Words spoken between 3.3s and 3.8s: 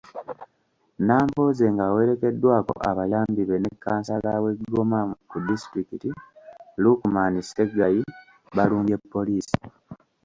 be ne